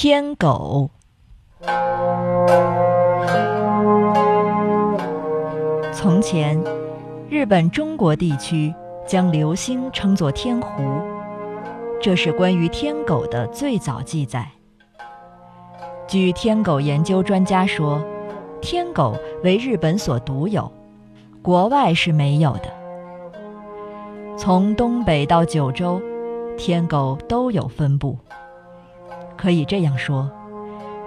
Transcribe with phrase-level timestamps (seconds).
[0.00, 0.88] 天狗。
[5.92, 6.56] 从前，
[7.28, 8.72] 日本中国地区
[9.04, 10.84] 将流星称作天狐，
[12.00, 14.48] 这是关于天狗的最早记载。
[16.06, 18.00] 据天狗研究专家说，
[18.60, 20.70] 天狗为日本所独有，
[21.42, 22.72] 国外是没有的。
[24.36, 26.00] 从东北到九州，
[26.56, 28.16] 天狗都有分布。
[29.38, 30.28] 可以这样说，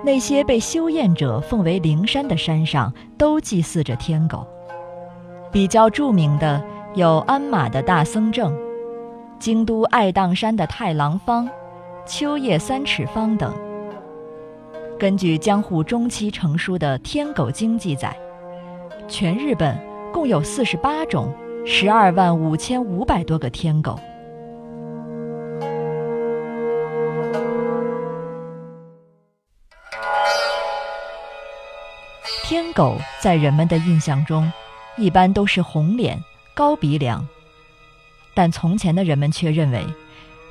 [0.03, 4.47] 那些被修验者奉为灵山的山上，都祭祀着天狗。
[5.51, 6.63] 比较著名的
[6.95, 8.57] 有鞍马的大僧正、
[9.37, 11.47] 京都爱宕山的太郎坊、
[12.07, 13.53] 秋叶三尺方等。
[14.97, 18.15] 根据江户中期成书的《天狗经》记载，
[19.07, 19.77] 全日本
[20.13, 21.31] 共有四十八种。
[21.63, 23.95] 十二万五千五百多个天狗。
[32.51, 34.51] 天狗在人们的印象中，
[34.97, 36.21] 一般都是红脸、
[36.53, 37.25] 高鼻梁，
[38.33, 39.85] 但从前的人们却认为，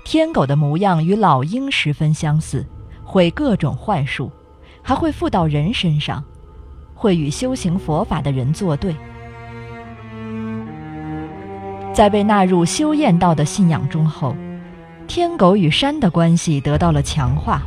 [0.03, 2.65] 天狗的模样与老鹰十分相似，
[3.05, 4.33] 会各种幻术，
[4.81, 6.25] 还会附到人身上，
[6.95, 8.97] 会与修行佛法的人作对。
[11.93, 14.35] 在被纳入修验道的信仰中后，
[15.07, 17.61] 天狗与山的关系得到了强化。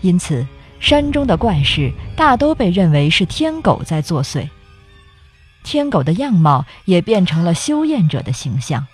[0.00, 0.44] 因此，
[0.80, 4.48] 山中的怪事大都被认为是天狗在作祟。
[5.64, 8.86] 天狗的样貌也变成了修验者的形象。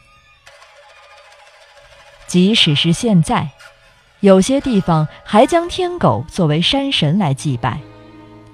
[2.27, 3.49] 即使是现在，
[4.21, 7.79] 有些地方还将天狗作为山神来祭拜，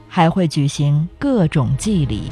[0.08, 2.30] 还会举行各种祭礼。